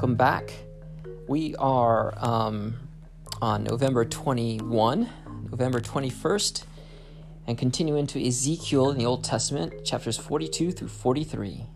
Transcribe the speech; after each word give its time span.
welcome 0.00 0.16
back. 0.16 0.54
We 1.28 1.54
are 1.56 2.14
um, 2.16 2.88
on 3.42 3.64
November 3.64 4.06
21, 4.06 5.10
November 5.50 5.78
21st, 5.78 6.64
and 7.46 7.58
continue 7.58 7.96
into 7.96 8.18
Ezekiel 8.18 8.88
in 8.88 8.96
the 8.96 9.04
Old 9.04 9.22
Testament, 9.22 9.84
chapters 9.84 10.16
42 10.16 10.72
through 10.72 10.88
43. 10.88 11.66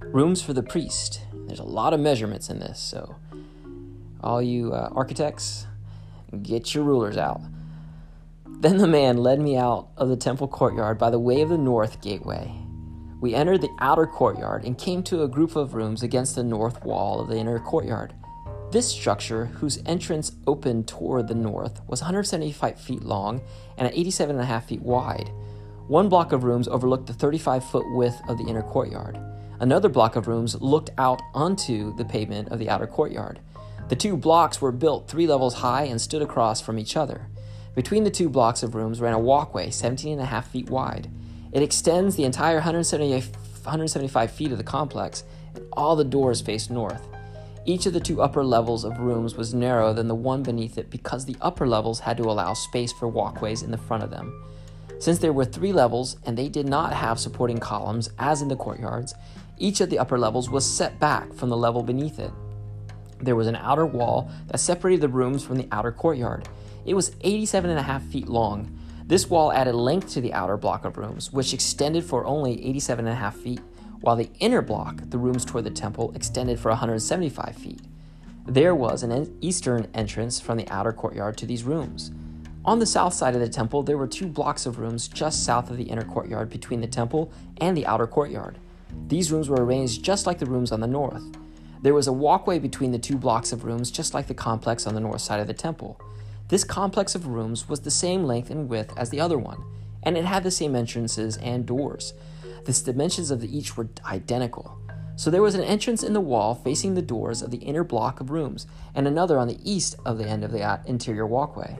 Rooms 0.00 0.42
for 0.42 0.52
the 0.52 0.64
priest. 0.64 1.20
There's 1.46 1.60
a 1.60 1.62
lot 1.62 1.94
of 1.94 2.00
measurements 2.00 2.50
in 2.50 2.58
this, 2.58 2.80
so 2.80 3.14
all 4.20 4.42
you 4.42 4.72
uh, 4.72 4.88
architects, 4.90 5.68
get 6.42 6.74
your 6.74 6.82
rulers 6.82 7.16
out. 7.16 7.42
Then 8.44 8.78
the 8.78 8.88
man 8.88 9.18
led 9.18 9.38
me 9.38 9.56
out 9.56 9.86
of 9.96 10.08
the 10.08 10.16
temple 10.16 10.48
courtyard 10.48 10.98
by 10.98 11.10
the 11.10 11.20
way 11.20 11.42
of 11.42 11.48
the 11.48 11.58
north 11.58 12.00
gateway 12.00 12.52
we 13.22 13.36
entered 13.36 13.60
the 13.60 13.74
outer 13.78 14.04
courtyard 14.04 14.64
and 14.64 14.76
came 14.76 15.00
to 15.04 15.22
a 15.22 15.28
group 15.28 15.54
of 15.54 15.74
rooms 15.74 16.02
against 16.02 16.34
the 16.34 16.42
north 16.42 16.84
wall 16.84 17.20
of 17.20 17.28
the 17.28 17.36
inner 17.36 17.60
courtyard. 17.60 18.12
This 18.72 18.90
structure, 18.90 19.46
whose 19.46 19.80
entrance 19.86 20.32
opened 20.48 20.88
toward 20.88 21.28
the 21.28 21.34
north, 21.34 21.80
was 21.86 22.00
175 22.00 22.80
feet 22.80 23.02
long 23.02 23.40
and 23.78 23.88
87.5 23.92 24.64
feet 24.64 24.82
wide. 24.82 25.30
One 25.86 26.08
block 26.08 26.32
of 26.32 26.42
rooms 26.42 26.66
overlooked 26.66 27.06
the 27.06 27.12
35 27.12 27.64
foot 27.64 27.84
width 27.94 28.20
of 28.28 28.38
the 28.38 28.44
inner 28.44 28.62
courtyard. 28.62 29.20
Another 29.60 29.88
block 29.88 30.16
of 30.16 30.26
rooms 30.26 30.60
looked 30.60 30.90
out 30.98 31.22
onto 31.32 31.94
the 31.94 32.04
pavement 32.04 32.48
of 32.48 32.58
the 32.58 32.68
outer 32.68 32.88
courtyard. 32.88 33.38
The 33.88 33.94
two 33.94 34.16
blocks 34.16 34.60
were 34.60 34.72
built 34.72 35.06
three 35.06 35.28
levels 35.28 35.54
high 35.54 35.84
and 35.84 36.00
stood 36.00 36.22
across 36.22 36.60
from 36.60 36.76
each 36.76 36.96
other. 36.96 37.28
Between 37.76 38.02
the 38.02 38.10
two 38.10 38.28
blocks 38.28 38.64
of 38.64 38.74
rooms 38.74 39.00
ran 39.00 39.14
a 39.14 39.18
walkway 39.18 39.68
17.5 39.68 40.44
feet 40.44 40.70
wide. 40.70 41.08
It 41.52 41.62
extends 41.62 42.16
the 42.16 42.24
entire 42.24 42.56
175 42.56 44.30
feet 44.30 44.52
of 44.52 44.58
the 44.58 44.64
complex, 44.64 45.24
and 45.54 45.64
all 45.72 45.94
the 45.94 46.04
doors 46.04 46.40
face 46.40 46.70
north. 46.70 47.06
Each 47.64 47.86
of 47.86 47.92
the 47.92 48.00
two 48.00 48.22
upper 48.22 48.42
levels 48.42 48.84
of 48.84 48.98
rooms 48.98 49.36
was 49.36 49.54
narrower 49.54 49.92
than 49.92 50.08
the 50.08 50.14
one 50.14 50.42
beneath 50.42 50.78
it 50.78 50.90
because 50.90 51.24
the 51.24 51.36
upper 51.40 51.66
levels 51.66 52.00
had 52.00 52.16
to 52.16 52.24
allow 52.24 52.54
space 52.54 52.92
for 52.92 53.06
walkways 53.06 53.62
in 53.62 53.70
the 53.70 53.78
front 53.78 54.02
of 54.02 54.10
them. 54.10 54.44
Since 54.98 55.18
there 55.18 55.32
were 55.32 55.44
three 55.44 55.72
levels 55.72 56.16
and 56.24 56.36
they 56.36 56.48
did 56.48 56.68
not 56.68 56.92
have 56.92 57.20
supporting 57.20 57.58
columns 57.58 58.10
as 58.18 58.42
in 58.42 58.48
the 58.48 58.56
courtyards, 58.56 59.14
each 59.58 59.80
of 59.80 59.90
the 59.90 59.98
upper 59.98 60.18
levels 60.18 60.50
was 60.50 60.64
set 60.64 60.98
back 60.98 61.32
from 61.34 61.50
the 61.50 61.56
level 61.56 61.82
beneath 61.82 62.18
it. 62.18 62.32
There 63.20 63.36
was 63.36 63.46
an 63.46 63.56
outer 63.56 63.86
wall 63.86 64.28
that 64.48 64.58
separated 64.58 65.02
the 65.02 65.08
rooms 65.08 65.44
from 65.44 65.56
the 65.56 65.68
outer 65.70 65.92
courtyard. 65.92 66.48
It 66.84 66.94
was 66.94 67.14
87 67.20 67.70
and 67.70 67.78
a 67.78 67.82
half 67.82 68.02
feet 68.02 68.26
long 68.26 68.76
this 69.12 69.28
wall 69.28 69.52
added 69.52 69.74
length 69.74 70.08
to 70.08 70.22
the 70.22 70.32
outer 70.32 70.56
block 70.56 70.86
of 70.86 70.96
rooms, 70.96 71.30
which 71.34 71.52
extended 71.52 72.02
for 72.02 72.24
only 72.24 72.56
87.5 72.56 73.34
feet, 73.34 73.60
while 74.00 74.16
the 74.16 74.30
inner 74.40 74.62
block, 74.62 75.02
the 75.10 75.18
rooms 75.18 75.44
toward 75.44 75.64
the 75.64 75.70
temple, 75.70 76.12
extended 76.14 76.58
for 76.58 76.70
175 76.70 77.54
feet. 77.54 77.82
There 78.46 78.74
was 78.74 79.02
an 79.02 79.36
eastern 79.42 79.86
entrance 79.92 80.40
from 80.40 80.56
the 80.56 80.66
outer 80.70 80.94
courtyard 80.94 81.36
to 81.36 81.44
these 81.44 81.62
rooms. 81.62 82.10
On 82.64 82.78
the 82.78 82.86
south 82.86 83.12
side 83.12 83.34
of 83.34 83.42
the 83.42 83.50
temple, 83.50 83.82
there 83.82 83.98
were 83.98 84.06
two 84.06 84.28
blocks 84.28 84.64
of 84.64 84.78
rooms 84.78 85.08
just 85.08 85.44
south 85.44 85.68
of 85.68 85.76
the 85.76 85.90
inner 85.90 86.04
courtyard 86.04 86.48
between 86.48 86.80
the 86.80 86.86
temple 86.86 87.30
and 87.60 87.76
the 87.76 87.84
outer 87.84 88.06
courtyard. 88.06 88.56
These 89.08 89.30
rooms 89.30 89.50
were 89.50 89.62
arranged 89.62 90.02
just 90.02 90.26
like 90.26 90.38
the 90.38 90.46
rooms 90.46 90.72
on 90.72 90.80
the 90.80 90.86
north. 90.86 91.36
There 91.82 91.92
was 91.92 92.06
a 92.06 92.14
walkway 92.14 92.58
between 92.58 92.92
the 92.92 92.98
two 92.98 93.18
blocks 93.18 93.52
of 93.52 93.64
rooms, 93.64 93.90
just 93.90 94.14
like 94.14 94.26
the 94.26 94.32
complex 94.32 94.86
on 94.86 94.94
the 94.94 95.00
north 95.00 95.20
side 95.20 95.40
of 95.40 95.48
the 95.48 95.52
temple. 95.52 96.00
This 96.52 96.64
complex 96.64 97.14
of 97.14 97.28
rooms 97.28 97.66
was 97.66 97.80
the 97.80 97.90
same 97.90 98.24
length 98.24 98.50
and 98.50 98.68
width 98.68 98.92
as 98.98 99.08
the 99.08 99.20
other 99.22 99.38
one, 99.38 99.64
and 100.02 100.18
it 100.18 100.26
had 100.26 100.42
the 100.42 100.50
same 100.50 100.76
entrances 100.76 101.38
and 101.38 101.64
doors. 101.64 102.12
The 102.66 102.74
dimensions 102.74 103.30
of 103.30 103.42
each 103.42 103.74
were 103.74 103.88
identical. 104.04 104.78
So 105.16 105.30
there 105.30 105.40
was 105.40 105.54
an 105.54 105.64
entrance 105.64 106.02
in 106.02 106.12
the 106.12 106.20
wall 106.20 106.54
facing 106.54 106.92
the 106.92 107.00
doors 107.00 107.40
of 107.40 107.52
the 107.52 107.56
inner 107.56 107.84
block 107.84 108.20
of 108.20 108.28
rooms, 108.28 108.66
and 108.94 109.08
another 109.08 109.38
on 109.38 109.48
the 109.48 109.60
east 109.64 109.96
of 110.04 110.18
the 110.18 110.26
end 110.26 110.44
of 110.44 110.52
the 110.52 110.78
interior 110.84 111.26
walkway. 111.26 111.78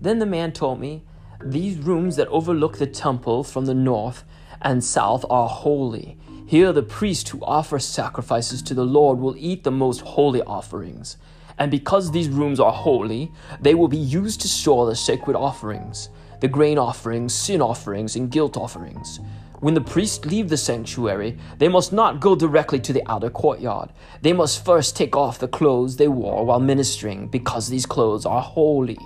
Then 0.00 0.20
the 0.20 0.26
man 0.26 0.52
told 0.52 0.78
me, 0.78 1.02
These 1.44 1.78
rooms 1.78 2.14
that 2.14 2.28
overlook 2.28 2.78
the 2.78 2.86
temple 2.86 3.42
from 3.42 3.66
the 3.66 3.74
north 3.74 4.22
and 4.62 4.84
south 4.84 5.24
are 5.28 5.48
holy. 5.48 6.16
Here 6.46 6.72
the 6.72 6.84
priests 6.84 7.30
who 7.30 7.42
offer 7.42 7.80
sacrifices 7.80 8.62
to 8.62 8.74
the 8.74 8.86
Lord 8.86 9.18
will 9.18 9.34
eat 9.36 9.64
the 9.64 9.72
most 9.72 10.02
holy 10.02 10.40
offerings. 10.42 11.16
And 11.58 11.70
because 11.70 12.10
these 12.10 12.28
rooms 12.28 12.58
are 12.60 12.72
holy, 12.72 13.30
they 13.60 13.74
will 13.74 13.88
be 13.88 13.96
used 13.96 14.40
to 14.40 14.48
store 14.48 14.86
the 14.86 14.96
sacred 14.96 15.36
offerings, 15.36 16.08
the 16.40 16.48
grain 16.48 16.78
offerings, 16.78 17.34
sin 17.34 17.62
offerings, 17.62 18.16
and 18.16 18.30
guilt 18.30 18.56
offerings. 18.56 19.20
When 19.60 19.74
the 19.74 19.80
priests 19.80 20.26
leave 20.26 20.48
the 20.48 20.56
sanctuary, 20.56 21.38
they 21.58 21.68
must 21.68 21.92
not 21.92 22.20
go 22.20 22.34
directly 22.34 22.80
to 22.80 22.92
the 22.92 23.08
outer 23.10 23.30
courtyard. 23.30 23.90
They 24.20 24.32
must 24.32 24.64
first 24.64 24.96
take 24.96 25.16
off 25.16 25.38
the 25.38 25.48
clothes 25.48 25.96
they 25.96 26.08
wore 26.08 26.44
while 26.44 26.60
ministering, 26.60 27.28
because 27.28 27.68
these 27.68 27.86
clothes 27.86 28.26
are 28.26 28.42
holy. 28.42 28.98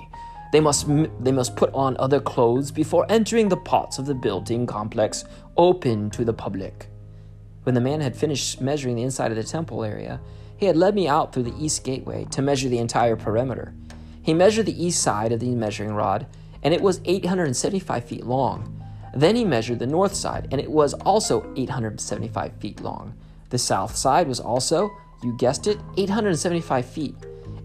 They 0.50 0.60
must, 0.60 0.88
they 1.22 1.30
must 1.32 1.54
put 1.54 1.72
on 1.74 1.96
other 1.98 2.20
clothes 2.20 2.70
before 2.70 3.06
entering 3.10 3.50
the 3.50 3.56
parts 3.58 3.98
of 3.98 4.06
the 4.06 4.14
building 4.14 4.66
complex 4.66 5.26
open 5.56 6.10
to 6.10 6.24
the 6.24 6.32
public. 6.32 6.88
When 7.64 7.74
the 7.74 7.82
man 7.82 8.00
had 8.00 8.16
finished 8.16 8.60
measuring 8.60 8.96
the 8.96 9.02
inside 9.02 9.30
of 9.30 9.36
the 9.36 9.44
temple 9.44 9.84
area, 9.84 10.20
he 10.58 10.66
had 10.66 10.76
led 10.76 10.94
me 10.94 11.08
out 11.08 11.32
through 11.32 11.44
the 11.44 11.64
east 11.64 11.84
gateway 11.84 12.24
to 12.32 12.42
measure 12.42 12.68
the 12.68 12.78
entire 12.78 13.16
perimeter. 13.16 13.72
He 14.20 14.34
measured 14.34 14.66
the 14.66 14.84
east 14.84 15.00
side 15.00 15.30
of 15.30 15.38
the 15.38 15.54
measuring 15.54 15.94
rod, 15.94 16.26
and 16.62 16.74
it 16.74 16.82
was 16.82 17.00
875 17.04 18.04
feet 18.04 18.26
long. 18.26 18.74
Then 19.14 19.36
he 19.36 19.44
measured 19.44 19.78
the 19.78 19.86
north 19.86 20.14
side, 20.14 20.48
and 20.50 20.60
it 20.60 20.70
was 20.70 20.94
also 20.94 21.50
875 21.56 22.52
feet 22.54 22.80
long. 22.80 23.14
The 23.50 23.58
south 23.58 23.96
side 23.96 24.26
was 24.26 24.40
also, 24.40 24.90
you 25.22 25.36
guessed 25.38 25.68
it, 25.68 25.78
875 25.96 26.84
feet. 26.84 27.14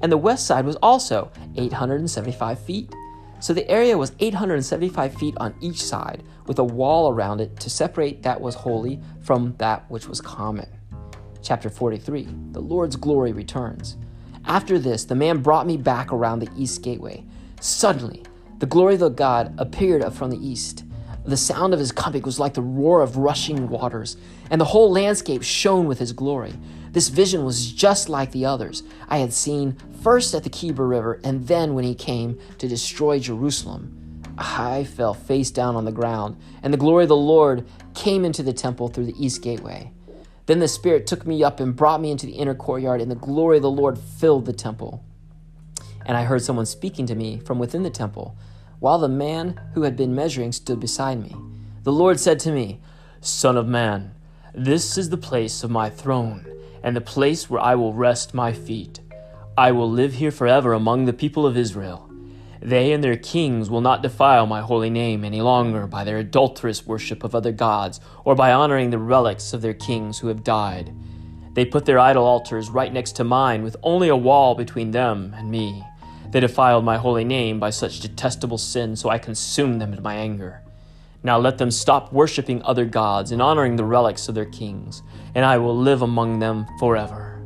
And 0.02 0.12
the 0.12 0.18
west 0.18 0.46
side 0.46 0.66
was 0.66 0.76
also 0.78 1.32
875 1.58 2.60
feet. 2.60 2.94
So 3.40 3.54
the 3.54 3.70
area 3.70 3.98
was 3.98 4.14
875 4.20 5.16
feet 5.16 5.36
on 5.38 5.56
each 5.60 5.82
side, 5.84 6.24
with 6.46 6.60
a 6.60 6.64
wall 6.64 7.12
around 7.12 7.42
it 7.42 7.60
to 7.60 7.70
separate 7.72 8.22
that 8.22 8.40
was 8.40 8.54
holy 8.54 9.02
from 9.22 9.56
that 9.58 9.90
which 9.90 10.08
was 10.08 10.22
common 10.22 10.68
chapter 11.44 11.70
43, 11.70 12.28
the 12.52 12.62
Lord's 12.62 12.96
glory 12.96 13.34
returns. 13.34 13.98
After 14.46 14.80
this, 14.80 15.04
the 15.06 15.16
man 15.16 15.42
brought 15.42 15.68
me 15.68 15.78
back 15.78 16.12
around 16.12 16.40
the 16.40 16.50
east 16.58 16.82
gateway. 16.82 17.24
Suddenly, 17.60 18.24
the 18.60 18.66
glory 18.66 18.94
of 18.96 19.02
the 19.02 19.10
God 19.10 19.54
appeared 19.58 20.12
from 20.14 20.32
the 20.32 20.48
east. 20.48 20.86
The 21.26 21.38
sound 21.38 21.74
of 21.74 21.80
his 21.80 21.92
coming 21.92 22.24
was 22.24 22.40
like 22.40 22.54
the 22.54 22.62
roar 22.62 23.02
of 23.02 23.18
rushing 23.18 23.70
waters, 23.70 24.18
and 24.50 24.60
the 24.60 24.66
whole 24.66 24.92
landscape 24.92 25.44
shone 25.44 25.86
with 25.86 26.00
his 26.00 26.14
glory. 26.14 26.54
This 26.92 27.10
vision 27.10 27.44
was 27.44 27.72
just 27.72 28.10
like 28.10 28.32
the 28.32 28.46
others 28.46 28.84
I 29.08 29.18
had 29.18 29.34
seen 29.34 29.78
first 30.02 30.34
at 30.36 30.44
the 30.44 30.50
Kebar 30.50 30.88
River 30.88 31.20
and 31.24 31.48
then 31.48 31.74
when 31.74 31.86
he 31.86 31.96
came 31.96 32.38
to 32.58 32.68
destroy 32.68 33.20
Jerusalem. 33.20 34.00
I 34.38 34.84
fell 34.84 35.14
face 35.14 35.52
down 35.52 35.76
on 35.76 35.86
the 35.86 35.92
ground, 35.92 36.38
and 36.62 36.74
the 36.74 36.78
glory 36.78 37.04
of 37.04 37.10
the 37.10 37.16
Lord 37.16 37.66
came 37.94 38.26
into 38.26 38.44
the 38.44 38.54
temple 38.54 38.88
through 38.90 39.06
the 39.06 39.26
east 39.26 39.42
gateway. 39.42 39.92
Then 40.46 40.60
the 40.60 40.68
Spirit 40.68 41.08
took 41.08 41.26
me 41.26 41.44
up 41.44 41.60
and 41.60 41.76
brought 41.76 42.02
me 42.02 42.12
into 42.12 42.26
the 42.26 42.34
inner 42.34 42.56
courtyard, 42.56 43.02
and 43.02 43.10
the 43.10 43.16
glory 43.16 43.58
of 43.58 43.64
the 43.64 43.72
Lord 43.72 43.98
filled 43.98 44.46
the 44.46 44.54
temple. 44.54 45.04
And 46.06 46.18
I 46.18 46.24
heard 46.24 46.42
someone 46.42 46.66
speaking 46.66 47.06
to 47.06 47.16
me 47.16 47.40
from 47.40 47.60
within 47.60 47.84
the 47.84 47.90
temple, 47.90 48.36
while 48.80 49.00
the 49.00 49.08
man 49.08 49.60
who 49.74 49.84
had 49.84 49.96
been 49.96 50.14
measuring 50.14 50.52
stood 50.52 50.80
beside 50.80 51.22
me. 51.22 51.36
The 51.84 51.94
Lord 51.94 52.20
said 52.20 52.40
to 52.42 52.52
me, 52.52 52.82
Son 53.22 53.56
of 53.56 53.68
man, 53.68 54.14
this 54.54 54.98
is 54.98 55.10
the 55.10 55.18
place 55.18 55.64
of 55.64 55.72
my 55.72 55.90
throne, 55.90 56.46
and 56.84 56.96
the 56.96 57.02
place 57.02 57.50
where 57.50 57.62
I 57.62 57.76
will 57.76 57.94
rest 57.94 58.34
my 58.34 58.52
feet. 58.52 59.00
I 59.58 59.72
will 59.72 59.90
live 59.90 60.16
here 60.16 60.32
forever 60.32 60.74
among 60.74 61.06
the 61.06 61.14
people 61.14 61.46
of 61.46 61.56
Israel. 61.56 62.10
They 62.64 62.94
and 62.94 63.04
their 63.04 63.18
kings 63.18 63.70
will 63.70 63.82
not 63.82 64.02
defile 64.02 64.46
my 64.46 64.62
holy 64.62 64.90
name 64.90 65.26
any 65.26 65.42
longer 65.42 65.86
by 65.86 66.06
their 66.06 66.20
adulterous 66.20 66.88
worship 66.88 67.26
of 67.26 67.36
other 67.36 67.52
gods 67.52 68.00
or 68.24 68.36
by 68.36 68.54
honoring 68.54 68.90
the 68.90 68.98
relics 68.98 69.52
of 69.52 69.62
their 69.62 69.74
kings 69.74 70.20
who 70.20 70.30
have 70.30 70.46
died. 70.46 70.96
They 71.56 71.66
put 71.66 71.84
their 71.84 72.00
idol 72.00 72.24
altars 72.24 72.70
right 72.70 72.94
next 72.94 73.18
to 73.18 73.26
mine 73.26 73.64
with 73.64 73.76
only 73.84 74.08
a 74.08 74.16
wall 74.16 74.56
between 74.56 74.92
them 74.92 75.36
and 75.38 75.52
me. 75.52 75.84
They 76.32 76.40
defiled 76.40 76.86
my 76.86 76.96
holy 76.96 77.26
name 77.26 77.60
by 77.60 77.70
such 77.70 78.00
detestable 78.00 78.58
sin, 78.58 78.96
so 78.96 79.10
I 79.10 79.18
consumed 79.18 79.82
them 79.82 79.92
in 79.92 80.02
my 80.02 80.16
anger. 80.16 80.62
Now 81.22 81.40
let 81.40 81.58
them 81.58 81.70
stop 81.70 82.14
worshiping 82.14 82.64
other 82.64 82.86
gods 82.86 83.34
and 83.34 83.42
honoring 83.42 83.76
the 83.76 83.84
relics 83.84 84.30
of 84.30 84.36
their 84.36 84.46
kings, 84.46 85.04
and 85.36 85.44
I 85.44 85.58
will 85.58 85.78
live 85.78 86.02
among 86.02 86.40
them 86.40 86.66
forever. 86.80 87.44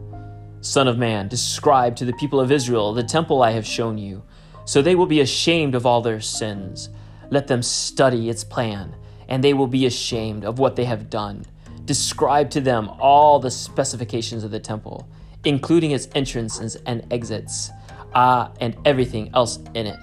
Son 0.62 0.88
of 0.88 1.00
man, 1.00 1.28
describe 1.28 1.96
to 1.96 2.06
the 2.06 2.14
people 2.14 2.40
of 2.40 2.52
Israel 2.52 2.94
the 2.94 3.04
temple 3.04 3.42
I 3.42 3.52
have 3.52 3.66
shown 3.66 3.98
you 3.98 4.22
so 4.68 4.82
they 4.82 4.96
will 4.96 5.06
be 5.06 5.22
ashamed 5.22 5.76
of 5.76 5.86
all 5.86 6.02
their 6.02 6.20
sins. 6.20 6.90
Let 7.32 7.48
them 7.48 7.64
study 7.64 8.30
its 8.30 8.44
plan, 8.44 8.94
and 9.30 9.42
they 9.42 9.54
will 9.54 9.68
be 9.68 9.86
ashamed 9.86 10.44
of 10.44 10.60
what 10.60 10.76
they 10.76 10.84
have 10.84 11.10
done. 11.10 11.46
Describe 11.86 12.50
to 12.50 12.60
them 12.60 12.90
all 13.00 13.40
the 13.40 13.50
specifications 13.50 14.44
of 14.44 14.52
the 14.52 14.60
temple, 14.60 15.08
including 15.46 15.92
its 15.92 16.10
entrances 16.16 16.76
and 16.86 17.08
exits, 17.12 17.72
ah, 18.14 18.52
and 18.60 18.76
everything 18.84 19.32
else 19.34 19.58
in 19.74 19.88
it. 19.88 20.00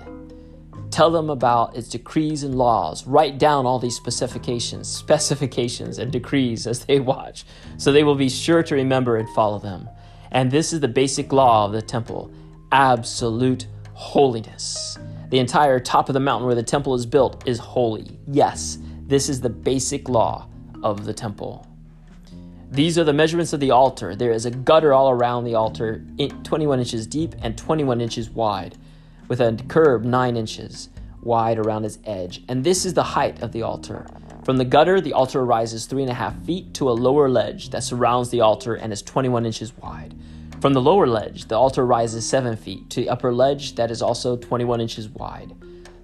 Tell 0.90 1.10
them 1.10 1.28
about 1.28 1.76
its 1.76 1.90
decrees 1.90 2.42
and 2.42 2.54
laws. 2.54 3.06
Write 3.06 3.36
down 3.36 3.66
all 3.66 3.78
these 3.78 3.96
specifications, 3.96 4.88
specifications 4.88 5.98
and 5.98 6.10
decrees 6.10 6.66
as 6.66 6.86
they 6.86 7.00
watch, 7.00 7.44
so 7.76 7.92
they 7.92 8.04
will 8.04 8.14
be 8.14 8.30
sure 8.30 8.62
to 8.62 8.74
remember 8.74 9.18
and 9.18 9.28
follow 9.30 9.58
them 9.58 9.90
And 10.30 10.50
this 10.50 10.72
is 10.72 10.80
the 10.80 10.88
basic 10.88 11.34
law 11.34 11.66
of 11.66 11.72
the 11.72 11.82
temple 11.82 12.32
absolute 12.72 13.66
holiness. 13.94 14.98
The 15.30 15.38
entire 15.38 15.80
top 15.80 16.08
of 16.08 16.12
the 16.12 16.20
mountain 16.20 16.46
where 16.46 16.54
the 16.54 16.62
temple 16.62 16.94
is 16.94 17.06
built 17.06 17.46
is 17.48 17.58
holy. 17.58 18.18
Yes, 18.26 18.78
this 19.06 19.28
is 19.28 19.40
the 19.40 19.50
basic 19.50 20.08
law 20.08 20.48
of 20.82 21.04
the 21.04 21.14
temple. 21.14 21.66
These 22.70 22.98
are 22.98 23.04
the 23.04 23.12
measurements 23.12 23.52
of 23.52 23.60
the 23.60 23.70
altar. 23.70 24.16
There 24.16 24.32
is 24.32 24.46
a 24.46 24.50
gutter 24.50 24.92
all 24.92 25.10
around 25.10 25.44
the 25.44 25.54
altar, 25.54 26.04
21 26.42 26.80
inches 26.80 27.06
deep 27.06 27.34
and 27.40 27.56
21 27.56 28.00
inches 28.00 28.28
wide, 28.30 28.76
with 29.28 29.40
a 29.40 29.56
curb 29.68 30.04
9 30.04 30.36
inches 30.36 30.88
wide 31.22 31.58
around 31.58 31.84
its 31.84 31.98
edge. 32.04 32.42
And 32.48 32.64
this 32.64 32.84
is 32.84 32.94
the 32.94 33.02
height 33.02 33.42
of 33.42 33.52
the 33.52 33.62
altar. 33.62 34.06
From 34.44 34.56
the 34.58 34.64
gutter, 34.64 35.00
the 35.00 35.12
altar 35.12 35.44
rises 35.44 35.86
three 35.86 36.02
and 36.02 36.10
a 36.10 36.14
half 36.14 36.36
feet 36.44 36.74
to 36.74 36.90
a 36.90 36.92
lower 36.92 37.28
ledge 37.30 37.70
that 37.70 37.82
surrounds 37.82 38.30
the 38.30 38.40
altar 38.40 38.74
and 38.74 38.92
is 38.92 39.02
21 39.02 39.46
inches 39.46 39.76
wide. 39.78 40.14
From 40.64 40.72
the 40.72 40.80
lower 40.80 41.06
ledge, 41.06 41.44
the 41.48 41.58
altar 41.58 41.84
rises 41.84 42.26
7 42.26 42.56
feet 42.56 42.88
to 42.88 43.02
the 43.02 43.10
upper 43.10 43.34
ledge 43.34 43.74
that 43.74 43.90
is 43.90 44.00
also 44.00 44.34
21 44.34 44.80
inches 44.80 45.10
wide. 45.10 45.54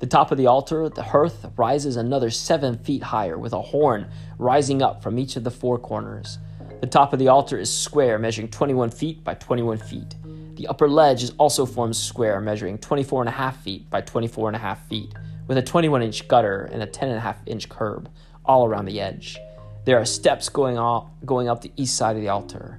The 0.01 0.07
top 0.07 0.33
of 0.33 0.37
the 0.37 0.49
altar, 0.49 0.91
the 0.91 1.03
hearth, 1.03 1.47
rises 1.57 1.97
another 1.97 2.29
7 2.29 2.77
feet 2.77 3.03
higher 3.03 3.39
with 3.39 3.55
a 3.55 3.63
horn 3.63 4.11
rising 4.37 4.83
up 4.83 5.03
from 5.03 5.19
each 5.19 5.37
of 5.37 5.45
the 5.45 5.51
four 5.51 5.79
corners. 5.79 6.37
The 6.83 6.87
top 6.87 7.15
of 7.15 7.19
the 7.19 7.29
altar 7.29 7.59
is 7.59 7.75
square, 7.75 8.19
measuring 8.19 8.49
21 8.49 8.91
feet 8.91 9.25
by 9.25 9.33
21 9.33 9.79
feet. 9.79 10.15
The 10.57 10.67
upper 10.69 10.91
ledge 10.91 11.23
is 11.23 11.33
also 11.39 11.65
formed 11.65 11.97
square, 11.97 12.39
measuring 12.39 12.77
24 12.77 13.23
and 13.23 13.31
a 13.31 13.33
half 13.33 13.63
feet 13.63 13.89
by 13.89 14.03
24 14.03 14.51
and 14.51 14.57
a 14.57 14.61
half 14.61 14.87
feet, 14.89 15.15
with 15.47 15.57
a 15.57 15.63
21 15.63 16.03
inch 16.03 16.29
gutter 16.29 16.69
and 16.71 16.83
a 16.83 16.87
10 16.87 17.09
and 17.09 17.17
a 17.17 17.23
half 17.23 17.39
inch 17.47 17.71
curb 17.71 18.11
all 18.45 18.67
around 18.67 18.85
the 18.85 19.01
edge. 19.01 19.39
There 19.87 19.99
are 19.99 20.05
steps 20.05 20.51
going, 20.51 20.77
off, 20.77 21.07
going 21.25 21.49
up 21.49 21.63
the 21.63 21.73
east 21.77 21.97
side 21.97 22.17
of 22.17 22.21
the 22.21 22.29
altar. 22.29 22.79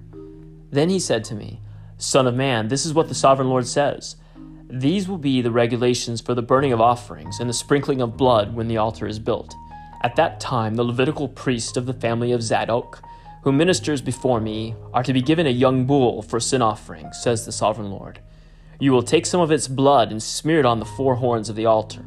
Then 0.69 0.87
he 0.87 0.99
said 0.99 1.23
to 1.23 1.33
me, 1.33 1.59
Son 2.01 2.27
of 2.27 2.35
man, 2.35 2.67
this 2.67 2.85
is 2.85 2.93
what 2.93 3.07
the 3.07 3.15
sovereign 3.15 3.47
Lord 3.47 3.67
says. 3.67 4.15
These 4.67 5.07
will 5.07 5.17
be 5.17 5.41
the 5.41 5.51
regulations 5.51 6.19
for 6.19 6.33
the 6.33 6.41
burning 6.41 6.73
of 6.73 6.81
offerings 6.81 7.39
and 7.39 7.49
the 7.49 7.53
sprinkling 7.53 8.01
of 8.01 8.17
blood 8.17 8.55
when 8.55 8.67
the 8.67 8.77
altar 8.77 9.05
is 9.05 9.19
built. 9.19 9.53
At 10.03 10.15
that 10.15 10.39
time, 10.39 10.75
the 10.75 10.83
Levitical 10.83 11.27
priest 11.27 11.77
of 11.77 11.85
the 11.85 11.93
family 11.93 12.31
of 12.31 12.41
Zadok 12.41 13.03
who 13.43 13.51
ministers 13.51 14.01
before 14.01 14.39
me 14.39 14.75
are 14.93 15.03
to 15.03 15.13
be 15.13 15.21
given 15.21 15.47
a 15.47 15.51
young 15.51 15.85
bull 15.85 16.21
for 16.21 16.39
sin 16.39 16.61
offering, 16.61 17.11
says 17.13 17.45
the 17.45 17.51
sovereign 17.51 17.89
Lord. 17.89 18.19
You 18.79 18.91
will 18.91 19.03
take 19.03 19.25
some 19.25 19.41
of 19.41 19.51
its 19.51 19.67
blood 19.67 20.11
and 20.11 20.21
smear 20.21 20.59
it 20.59 20.65
on 20.65 20.79
the 20.79 20.85
four 20.85 21.15
horns 21.15 21.49
of 21.49 21.55
the 21.55 21.65
altar, 21.65 22.05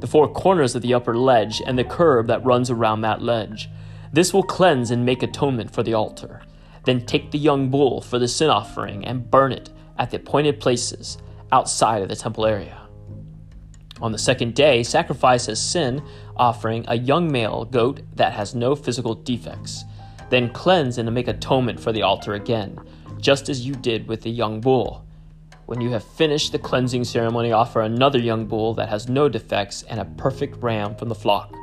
the 0.00 0.06
four 0.06 0.28
corners 0.28 0.74
of 0.74 0.82
the 0.82 0.94
upper 0.94 1.16
ledge, 1.16 1.62
and 1.66 1.78
the 1.78 1.84
curb 1.84 2.26
that 2.26 2.44
runs 2.44 2.70
around 2.70 3.02
that 3.02 3.22
ledge. 3.22 3.68
This 4.12 4.32
will 4.32 4.42
cleanse 4.42 4.90
and 4.90 5.04
make 5.04 5.22
atonement 5.22 5.70
for 5.70 5.82
the 5.82 5.94
altar. 5.94 6.42
Then 6.84 7.04
take 7.04 7.30
the 7.30 7.38
young 7.38 7.70
bull 7.70 8.00
for 8.00 8.18
the 8.18 8.28
sin 8.28 8.50
offering 8.50 9.04
and 9.04 9.30
burn 9.30 9.52
it 9.52 9.70
at 9.98 10.10
the 10.10 10.16
appointed 10.16 10.60
places 10.60 11.18
outside 11.52 12.02
of 12.02 12.08
the 12.08 12.16
temple 12.16 12.46
area. 12.46 12.80
On 14.00 14.12
the 14.12 14.18
second 14.18 14.54
day, 14.54 14.82
sacrifice 14.82 15.48
as 15.48 15.60
sin 15.60 16.02
offering 16.36 16.84
a 16.88 16.96
young 16.96 17.30
male 17.30 17.66
goat 17.66 18.00
that 18.16 18.32
has 18.32 18.54
no 18.54 18.74
physical 18.74 19.14
defects. 19.14 19.84
Then 20.30 20.52
cleanse 20.52 20.96
and 20.96 21.12
make 21.12 21.28
atonement 21.28 21.78
for 21.78 21.92
the 21.92 22.02
altar 22.02 22.34
again, 22.34 22.78
just 23.18 23.50
as 23.50 23.66
you 23.66 23.74
did 23.74 24.08
with 24.08 24.22
the 24.22 24.30
young 24.30 24.60
bull. 24.60 25.04
When 25.66 25.80
you 25.80 25.90
have 25.90 26.02
finished 26.02 26.52
the 26.52 26.58
cleansing 26.58 27.04
ceremony, 27.04 27.52
offer 27.52 27.82
another 27.82 28.18
young 28.18 28.46
bull 28.46 28.74
that 28.74 28.88
has 28.88 29.08
no 29.08 29.28
defects 29.28 29.82
and 29.82 30.00
a 30.00 30.04
perfect 30.04 30.62
ram 30.62 30.96
from 30.96 31.08
the 31.08 31.14
flock. 31.14 31.54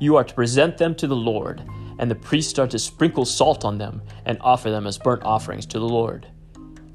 You 0.00 0.16
are 0.16 0.24
to 0.24 0.34
present 0.34 0.78
them 0.78 0.94
to 0.96 1.06
the 1.06 1.14
Lord, 1.14 1.62
and 1.98 2.10
the 2.10 2.14
priests 2.14 2.58
are 2.58 2.66
to 2.68 2.78
sprinkle 2.78 3.24
salt 3.24 3.64
on 3.64 3.78
them 3.78 4.02
and 4.24 4.38
offer 4.40 4.70
them 4.70 4.86
as 4.86 4.98
burnt 4.98 5.22
offerings 5.24 5.66
to 5.66 5.78
the 5.78 5.88
Lord. 5.88 6.26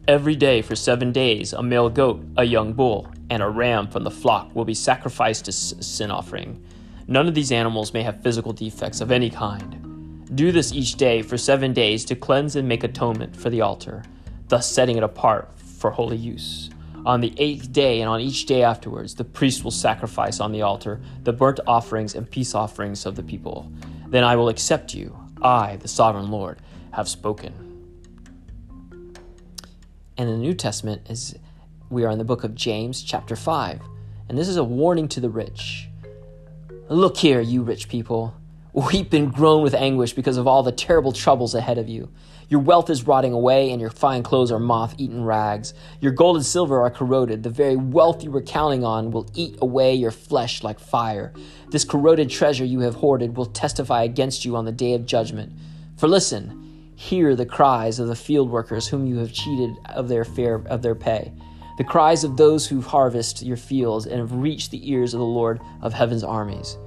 Every 0.08 0.36
day 0.36 0.62
for 0.62 0.76
seven 0.76 1.12
days, 1.12 1.52
a 1.54 1.62
male 1.62 1.90
goat, 1.90 2.24
a 2.38 2.44
young 2.44 2.74
bull, 2.74 3.12
and 3.30 3.44
a 3.44 3.50
ram 3.50 3.88
from 3.88 4.04
the 4.04 4.12
flock 4.12 4.56
will 4.56 4.64
be 4.64 4.74
sacrificed 4.74 5.48
as 5.48 5.76
sin 5.82 6.12
offering. 6.12 6.64
None 7.08 7.28
of 7.28 7.36
these 7.36 7.52
animals 7.52 7.94
may 7.94 8.04
have 8.04 8.22
physical 8.22 8.54
defects 8.54 9.02
of 9.02 9.12
any 9.12 9.30
kind. 9.30 10.36
Do 10.36 10.52
this 10.52 10.74
each 10.74 10.96
day 10.96 11.22
for 11.22 11.38
seven 11.38 11.74
days 11.74 12.06
to 12.06 12.16
cleanse 12.16 12.56
and 12.56 12.68
make 12.68 12.84
atonement 12.84 13.36
for 13.36 13.50
the 13.50 13.62
altar, 13.62 14.04
thus 14.48 14.70
setting 14.70 14.98
it 14.98 15.04
apart 15.04 15.58
for 15.58 15.92
holy 15.92 16.18
use. 16.18 16.70
On 17.06 17.22
the 17.22 17.34
eighth 17.38 17.72
day 17.72 18.02
and 18.02 18.10
on 18.10 18.20
each 18.20 18.46
day 18.46 18.64
afterwards, 18.64 19.16
the 19.16 19.24
priest 19.24 19.64
will 19.64 19.72
sacrifice 19.72 20.42
on 20.42 20.52
the 20.52 20.62
altar 20.62 21.00
the 21.24 21.32
burnt 21.32 21.62
offerings 21.66 22.16
and 22.16 22.30
peace 22.30 22.54
offerings 22.54 23.06
of 23.06 23.16
the 23.16 23.24
people. 23.24 23.72
Then 24.10 24.24
I 24.24 24.36
will 24.36 24.50
accept 24.50 24.94
you. 24.94 25.18
I, 25.42 25.76
the 25.76 25.88
sovereign 25.88 26.32
Lord, 26.32 26.60
have 26.92 27.08
spoken. 27.08 27.54
And 30.18 30.30
in 30.30 30.36
the 30.36 30.42
New 30.42 30.54
Testament 30.54 31.10
is 31.10 31.38
we 31.90 32.04
are 32.04 32.12
in 32.12 32.18
the 32.18 32.24
book 32.24 32.44
of 32.44 32.56
James, 32.56 33.04
chapter 33.04 33.36
5. 33.36 33.82
And 34.30 34.38
this 34.38 34.48
is 34.48 34.58
a 34.58 34.64
warning 34.64 35.08
to 35.10 35.20
the 35.20 35.30
rich. 35.30 35.90
Look 36.90 37.18
here, 37.18 37.42
you 37.42 37.62
rich 37.62 37.88
people. 37.90 38.34
Weep 38.74 39.14
and 39.14 39.34
groan 39.34 39.64
with 39.64 39.74
anguish 39.74 40.14
because 40.14 40.38
of 40.38 40.48
all 40.48 40.64
the 40.64 40.72
terrible 40.72 41.12
troubles 41.12 41.56
ahead 41.56 41.78
of 41.78 41.88
you. 41.88 42.10
Your 42.50 42.62
wealth 42.62 42.90
is 42.90 43.06
rotting 43.06 43.34
away, 43.34 43.72
and 43.72 43.82
your 43.82 43.90
fine 43.90 44.24
clothes 44.24 44.54
are 44.54 44.60
moth 44.60 44.96
eaten 44.98 45.26
rags. 45.26 45.74
Your 46.00 46.14
gold 46.14 46.38
and 46.38 46.46
silver 46.46 46.82
are 46.82 46.90
corroded. 46.90 47.44
The 47.44 47.50
very 47.50 47.76
wealth 47.76 48.24
you 48.24 48.32
were 48.32 48.42
counting 48.42 48.86
on 48.86 49.12
will 49.12 49.30
eat 49.36 49.58
away 49.62 49.94
your 49.96 50.12
flesh 50.12 50.64
like 50.64 50.80
fire. 50.80 51.34
This 51.72 51.84
corroded 51.84 52.30
treasure 52.30 52.64
you 52.64 52.80
have 52.82 52.96
hoarded 52.96 53.36
will 53.36 53.48
testify 53.48 54.04
against 54.04 54.46
you 54.46 54.56
on 54.56 54.64
the 54.64 54.72
day 54.72 54.94
of 54.94 55.06
judgment. 55.06 55.52
For 55.98 56.08
listen, 56.08 56.94
hear 56.96 57.36
the 57.36 57.46
cries 57.46 58.00
of 58.00 58.08
the 58.08 58.16
field 58.16 58.50
workers 58.50 58.88
whom 58.88 59.06
you 59.06 59.18
have 59.18 59.34
cheated 59.34 59.76
of 59.90 60.08
their 60.08 60.24
fare 60.24 60.64
of 60.68 60.82
their 60.82 60.96
pay. 60.96 61.34
The 61.78 61.84
cries 61.84 62.24
of 62.24 62.38
those 62.38 62.66
who 62.66 62.82
harvest 62.82 63.44
your 63.44 63.58
fields 63.58 64.06
and 64.06 64.20
have 64.20 64.32
reached 64.32 64.72
the 64.72 64.90
ears 64.90 65.14
of 65.14 65.20
the 65.20 65.26
Lord 65.26 65.60
of 65.82 65.94
heaven's 65.94 66.24
armies. 66.24 66.78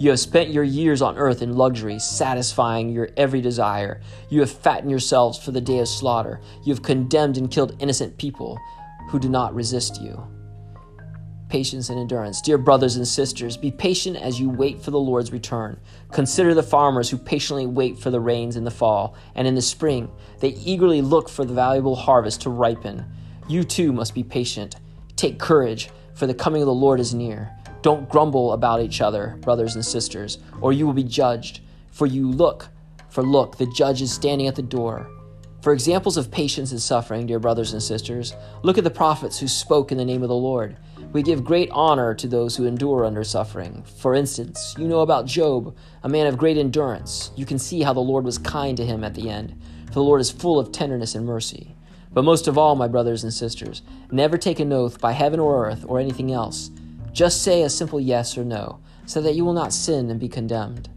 You 0.00 0.08
have 0.08 0.18
spent 0.18 0.48
your 0.48 0.64
years 0.64 1.02
on 1.02 1.18
earth 1.18 1.42
in 1.42 1.58
luxury, 1.58 1.98
satisfying 1.98 2.88
your 2.88 3.10
every 3.18 3.42
desire. 3.42 4.00
You 4.30 4.40
have 4.40 4.50
fattened 4.50 4.90
yourselves 4.90 5.38
for 5.38 5.50
the 5.50 5.60
day 5.60 5.78
of 5.78 5.88
slaughter. 5.88 6.40
You 6.64 6.72
have 6.72 6.82
condemned 6.82 7.36
and 7.36 7.50
killed 7.50 7.76
innocent 7.80 8.16
people 8.16 8.58
who 9.10 9.18
do 9.18 9.28
not 9.28 9.54
resist 9.54 10.00
you. 10.00 10.26
Patience 11.50 11.90
and 11.90 11.98
endurance. 11.98 12.40
Dear 12.40 12.56
brothers 12.56 12.96
and 12.96 13.06
sisters, 13.06 13.58
be 13.58 13.70
patient 13.70 14.16
as 14.16 14.40
you 14.40 14.48
wait 14.48 14.80
for 14.80 14.90
the 14.90 14.98
Lord's 14.98 15.32
return. 15.32 15.78
Consider 16.12 16.54
the 16.54 16.62
farmers 16.62 17.10
who 17.10 17.18
patiently 17.18 17.66
wait 17.66 17.98
for 17.98 18.10
the 18.10 18.20
rains 18.20 18.56
in 18.56 18.64
the 18.64 18.70
fall 18.70 19.14
and 19.34 19.46
in 19.46 19.54
the 19.54 19.60
spring. 19.60 20.10
They 20.38 20.54
eagerly 20.64 21.02
look 21.02 21.28
for 21.28 21.44
the 21.44 21.52
valuable 21.52 21.96
harvest 21.96 22.40
to 22.42 22.48
ripen. 22.48 23.04
You 23.50 23.64
too 23.64 23.92
must 23.92 24.14
be 24.14 24.22
patient. 24.24 24.76
Take 25.16 25.38
courage, 25.38 25.90
for 26.14 26.26
the 26.26 26.32
coming 26.32 26.62
of 26.62 26.66
the 26.66 26.72
Lord 26.72 27.00
is 27.00 27.12
near. 27.12 27.54
Don't 27.82 28.08
grumble 28.10 28.52
about 28.52 28.82
each 28.82 29.00
other, 29.00 29.38
brothers 29.40 29.74
and 29.74 29.84
sisters, 29.84 30.38
or 30.60 30.72
you 30.72 30.86
will 30.86 30.92
be 30.92 31.02
judged. 31.02 31.60
For 31.90 32.06
you 32.06 32.30
look, 32.30 32.68
for 33.08 33.22
look, 33.22 33.56
the 33.56 33.66
judge 33.66 34.02
is 34.02 34.12
standing 34.12 34.46
at 34.46 34.54
the 34.54 34.62
door. 34.62 35.10
For 35.62 35.72
examples 35.72 36.16
of 36.16 36.30
patience 36.30 36.72
and 36.72 36.80
suffering, 36.80 37.26
dear 37.26 37.38
brothers 37.38 37.72
and 37.72 37.82
sisters, 37.82 38.34
look 38.62 38.78
at 38.78 38.84
the 38.84 38.90
prophets 38.90 39.38
who 39.38 39.48
spoke 39.48 39.92
in 39.92 39.98
the 39.98 40.04
name 40.04 40.22
of 40.22 40.28
the 40.28 40.34
Lord. 40.34 40.76
We 41.12 41.22
give 41.22 41.44
great 41.44 41.70
honor 41.72 42.14
to 42.14 42.28
those 42.28 42.56
who 42.56 42.66
endure 42.66 43.04
under 43.04 43.24
suffering. 43.24 43.82
For 43.98 44.14
instance, 44.14 44.74
you 44.78 44.86
know 44.86 45.00
about 45.00 45.26
Job, 45.26 45.76
a 46.02 46.08
man 46.08 46.26
of 46.26 46.38
great 46.38 46.56
endurance. 46.56 47.30
You 47.34 47.46
can 47.46 47.58
see 47.58 47.82
how 47.82 47.92
the 47.92 48.00
Lord 48.00 48.24
was 48.24 48.38
kind 48.38 48.76
to 48.76 48.86
him 48.86 49.04
at 49.04 49.14
the 49.14 49.28
end, 49.28 49.60
for 49.86 49.94
the 49.94 50.02
Lord 50.02 50.20
is 50.20 50.30
full 50.30 50.58
of 50.58 50.70
tenderness 50.70 51.14
and 51.14 51.26
mercy. 51.26 51.74
But 52.12 52.24
most 52.24 52.46
of 52.46 52.56
all, 52.56 52.74
my 52.74 52.88
brothers 52.88 53.24
and 53.24 53.32
sisters, 53.32 53.82
never 54.10 54.36
take 54.36 54.60
an 54.60 54.72
oath 54.72 55.00
by 55.00 55.12
heaven 55.12 55.40
or 55.40 55.66
earth 55.66 55.84
or 55.86 55.98
anything 55.98 56.32
else 56.32 56.70
just 57.12 57.42
say 57.42 57.62
a 57.62 57.70
simple 57.70 58.00
yes 58.00 58.38
or 58.38 58.44
no, 58.44 58.80
so 59.06 59.20
that 59.20 59.34
you 59.34 59.44
will 59.44 59.52
not 59.52 59.72
sin 59.72 60.10
and 60.10 60.20
be 60.20 60.28
condemned. 60.28 60.88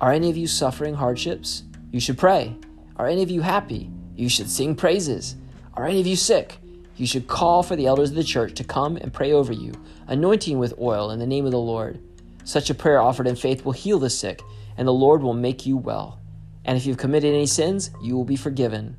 Are 0.00 0.12
any 0.12 0.30
of 0.30 0.36
you 0.36 0.46
suffering 0.46 0.94
hardships? 0.94 1.62
You 1.90 2.00
should 2.00 2.18
pray. 2.18 2.56
Are 2.96 3.06
any 3.06 3.22
of 3.22 3.30
you 3.30 3.40
happy? 3.40 3.90
You 4.16 4.28
should 4.28 4.50
sing 4.50 4.74
praises. 4.74 5.36
Are 5.74 5.86
any 5.86 6.00
of 6.00 6.06
you 6.06 6.16
sick? 6.16 6.58
You 6.96 7.06
should 7.06 7.26
call 7.26 7.62
for 7.62 7.74
the 7.74 7.86
elders 7.86 8.10
of 8.10 8.16
the 8.16 8.24
church 8.24 8.54
to 8.54 8.64
come 8.64 8.96
and 8.96 9.12
pray 9.12 9.32
over 9.32 9.52
you, 9.52 9.72
anointing 10.06 10.58
with 10.58 10.78
oil 10.80 11.10
in 11.10 11.18
the 11.18 11.26
name 11.26 11.44
of 11.44 11.52
the 11.52 11.58
Lord. 11.58 12.00
Such 12.44 12.70
a 12.70 12.74
prayer 12.74 13.00
offered 13.00 13.26
in 13.26 13.36
faith 13.36 13.64
will 13.64 13.72
heal 13.72 13.98
the 13.98 14.10
sick, 14.10 14.42
and 14.76 14.86
the 14.86 14.92
Lord 14.92 15.22
will 15.22 15.34
make 15.34 15.66
you 15.66 15.76
well. 15.76 16.20
And 16.64 16.76
if 16.76 16.86
you've 16.86 16.98
committed 16.98 17.34
any 17.34 17.46
sins, 17.46 17.90
you 18.02 18.14
will 18.14 18.24
be 18.24 18.36
forgiven. 18.36 18.96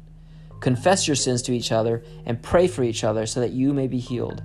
Confess 0.59 1.07
your 1.07 1.15
sins 1.15 1.41
to 1.43 1.53
each 1.53 1.71
other 1.71 2.03
and 2.25 2.41
pray 2.41 2.67
for 2.67 2.83
each 2.83 3.03
other 3.03 3.25
so 3.25 3.39
that 3.39 3.51
you 3.51 3.73
may 3.73 3.87
be 3.87 3.99
healed. 3.99 4.43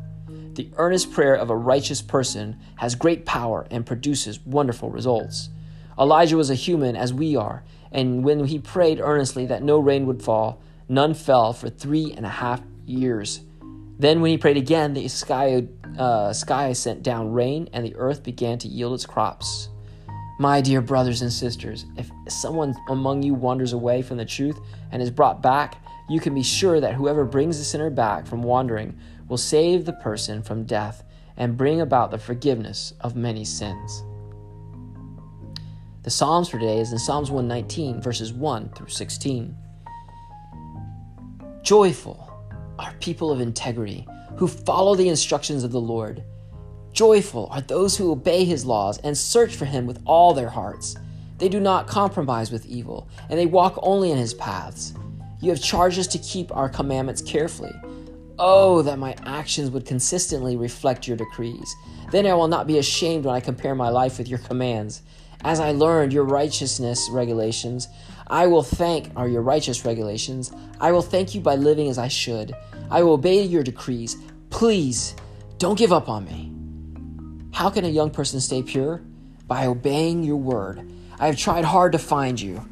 The 0.55 0.69
earnest 0.77 1.13
prayer 1.13 1.35
of 1.35 1.49
a 1.49 1.57
righteous 1.57 2.03
person 2.03 2.59
has 2.77 2.95
great 2.97 3.25
power 3.25 3.67
and 3.71 3.87
produces 3.87 4.41
wonderful 4.45 4.91
results. 4.91 5.49
Elijah 5.99 6.37
was 6.37 6.51
a 6.51 6.55
human 6.55 6.97
as 6.97 7.15
we 7.15 7.37
are, 7.37 7.63
and 7.93 8.25
when 8.25 8.47
he 8.47 8.59
prayed 8.59 9.01
earnestly 9.01 9.47
that 9.47 9.63
no 9.63 9.79
rain 9.79 10.07
would 10.07 10.23
fall, 10.23 10.61
none 10.89 11.15
fell 11.15 11.53
for 11.53 11.69
three 11.69 12.13
and 12.17 12.27
a 12.27 12.31
half 12.31 12.63
years. 12.85 13.43
Then, 13.99 14.21
when 14.21 14.31
he 14.31 14.39
prayed 14.39 14.57
again, 14.57 14.95
the 14.95 15.07
sky, 15.09 15.67
uh, 15.99 16.33
sky 16.33 16.73
sent 16.73 17.03
down 17.03 17.33
rain, 17.33 17.69
and 17.73 17.85
the 17.85 17.95
earth 17.97 18.23
began 18.23 18.59
to 18.59 18.69
yield 18.69 18.95
its 18.95 19.07
crops. 19.07 19.69
My 20.41 20.63
dear 20.63 20.81
brothers 20.81 21.21
and 21.21 21.31
sisters, 21.31 21.85
if 21.99 22.11
someone 22.29 22.75
among 22.89 23.23
you 23.23 23.35
wanders 23.35 23.75
away 23.75 24.01
from 24.01 24.17
the 24.17 24.25
truth 24.25 24.59
and 24.91 25.03
is 25.03 25.11
brought 25.11 25.43
back, 25.43 25.85
you 26.09 26.19
can 26.19 26.35
be 26.35 26.43
sure 26.43 26.81
that 26.81 26.95
whoever 26.95 27.25
brings 27.27 27.59
the 27.59 27.65
sinner 27.65 27.91
back 27.91 28.27
from 28.27 28.43
wandering 28.43 28.99
will 29.31 29.39
save 29.39 29.85
the 29.85 29.93
person 29.95 30.43
from 30.43 30.65
death 30.65 31.05
and 31.37 31.57
bring 31.57 31.81
about 31.81 32.11
the 32.11 32.19
forgiveness 32.19 32.93
of 33.01 33.17
many 33.17 33.45
sins. 33.45 34.03
The 36.03 36.11
Psalms 36.11 36.49
for 36.49 36.59
today 36.59 36.81
is 36.81 36.93
in 36.93 36.99
Psalms 36.99 37.31
119, 37.31 38.03
verses 38.03 38.33
1 38.33 38.71
through 38.71 38.89
16. 38.89 39.57
Joyful 41.63 42.27
are 42.79 42.93
people 43.01 43.31
of 43.31 43.41
integrity 43.41 44.07
who 44.37 44.49
follow 44.49 44.97
the 44.97 45.09
instructions 45.09 45.63
of 45.63 45.71
the 45.71 45.81
Lord. 45.81 46.25
Joyful 46.93 47.47
are 47.53 47.61
those 47.61 47.97
who 47.97 48.11
obey 48.11 48.45
his 48.45 48.67
laws 48.67 48.99
and 48.99 49.17
search 49.17 49.55
for 49.55 49.65
him 49.65 49.87
with 49.87 50.03
all 50.05 50.35
their 50.35 50.49
hearts. 50.49 50.97
They 51.39 51.49
do 51.49 51.61
not 51.61 51.87
compromise 51.87 52.51
with 52.51 52.67
evil, 52.67 53.09
and 53.29 53.39
they 53.39 53.47
walk 53.47 53.79
only 53.83 54.11
in 54.11 54.19
his 54.19 54.35
paths. 54.35 54.93
You 55.41 55.51
have 55.51 55.63
charged 55.63 56.01
us 56.01 56.09
to 56.09 56.19
keep 56.19 56.55
our 56.55 56.69
commandments 56.69 57.23
carefully. 57.23 57.75
Oh, 58.43 58.81
that 58.83 58.99
my 58.99 59.15
actions 59.27 59.71
would 59.71 59.85
consistently 59.85 60.57
reflect 60.57 61.07
your 61.07 61.19
decrees. 61.19 61.77
Then 62.11 62.27
I 62.27 62.33
will 62.33 62.49
not 62.49 62.67
be 62.67 62.79
ashamed 62.79 63.27
when 63.27 63.35
I 63.35 63.41
compare 63.41 63.75
my 63.75 63.91
life 63.91 64.17
with 64.17 64.29
your 64.29 64.39
commands. 64.39 65.03
As 65.45 65.61
I 65.61 65.73
learned 65.73 66.15
your 66.15 66.25
righteousness 66.25 67.11
regulations, 67.11 67.87
I 68.29 68.47
will 68.47 68.63
thank, 68.63 69.13
or 69.15 69.29
your 69.29 69.43
righteous 69.43 69.85
regulations, 69.85 70.53
I 70.81 70.91
will 70.91 71.03
thank 71.03 71.35
you 71.35 71.43
by 71.43 71.57
living 71.57 71.89
as 71.89 71.99
I 71.99 72.09
should. 72.09 72.55
I 72.91 73.03
will 73.03 73.13
obey 73.13 73.43
your 73.43 73.63
decrees. 73.63 74.17
Please, 74.49 75.15
don't 75.59 75.79
give 75.79 75.93
up 75.93 76.09
on 76.09 76.25
me. 76.25 76.51
How 77.53 77.69
can 77.69 77.85
a 77.85 77.89
young 77.89 78.11
person 78.11 78.41
stay 78.41 78.63
pure? 78.63 79.03
By 79.49 79.67
obeying 79.67 80.23
your 80.23 80.37
word. 80.37 80.91
I 81.19 81.27
have 81.27 81.37
tried 81.37 81.67
hard 81.67 81.93
to 81.93 81.99
find 81.99 82.41
you. 82.41 82.67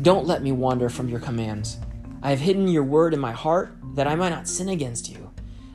Don't 0.00 0.26
let 0.26 0.42
me 0.42 0.50
wander 0.50 0.88
from 0.88 1.10
your 1.10 1.20
commands. 1.20 1.76
I 2.24 2.30
have 2.30 2.40
hidden 2.40 2.68
your 2.68 2.84
word 2.84 3.12
in 3.12 3.20
my 3.20 3.32
heart 3.32 3.76
that 3.94 4.06
I 4.06 4.14
might 4.14 4.30
not 4.30 4.48
sin 4.48 4.70
against 4.70 5.10
you. 5.10 5.30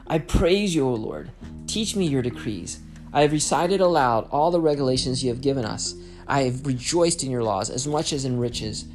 I 0.07 0.17
praise 0.17 0.73
you, 0.73 0.87
O 0.87 0.95
Lord. 0.95 1.29
Teach 1.67 1.95
me 1.95 2.07
your 2.07 2.23
decrees. 2.23 2.79
I 3.13 3.21
have 3.21 3.31
recited 3.31 3.81
aloud 3.81 4.27
all 4.31 4.49
the 4.49 4.59
regulations 4.59 5.23
you 5.23 5.29
have 5.29 5.41
given 5.41 5.63
us. 5.63 5.93
I 6.27 6.41
have 6.41 6.65
rejoiced 6.65 7.23
in 7.23 7.29
your 7.29 7.43
laws 7.43 7.69
as 7.69 7.85
much 7.85 8.13
as 8.13 8.25
in 8.25 8.39
riches. 8.39 8.85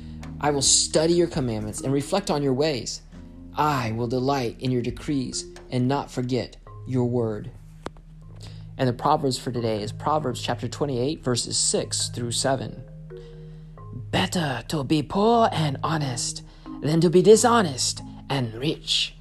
I 0.40 0.50
will 0.50 0.62
study 0.62 1.14
your 1.14 1.28
commandments 1.28 1.82
and 1.82 1.92
reflect 1.92 2.28
on 2.28 2.42
your 2.42 2.54
ways. 2.54 3.02
I 3.56 3.92
will 3.92 4.08
delight 4.08 4.56
in 4.58 4.72
your 4.72 4.82
decrees 4.82 5.44
and 5.70 5.86
not 5.86 6.10
forget 6.10 6.56
your 6.88 7.04
word. 7.04 7.52
And 8.78 8.88
the 8.88 8.92
Proverbs 8.92 9.38
for 9.38 9.52
today 9.52 9.80
is 9.80 9.92
Proverbs 9.92 10.42
chapter 10.42 10.66
28, 10.66 11.22
verses 11.22 11.56
6 11.56 12.08
through 12.08 12.32
7. 12.32 12.82
Better 14.10 14.64
to 14.66 14.82
be 14.82 15.04
poor 15.04 15.48
and 15.52 15.76
honest 15.84 16.43
than 16.84 17.00
to 17.00 17.10
be 17.10 17.22
dishonest 17.22 18.02
and 18.28 18.54
rich. 18.54 19.14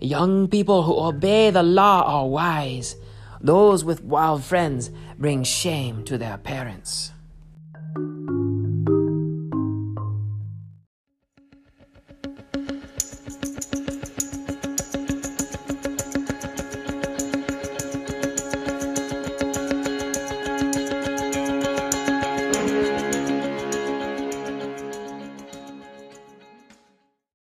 Young 0.00 0.48
people 0.48 0.82
who 0.82 0.98
obey 0.98 1.50
the 1.50 1.62
law 1.62 2.02
are 2.02 2.26
wise. 2.26 2.96
Those 3.40 3.84
with 3.84 4.02
wild 4.02 4.42
friends 4.42 4.90
bring 5.18 5.44
shame 5.44 6.02
to 6.04 6.16
their 6.16 6.38
parents. 6.38 7.12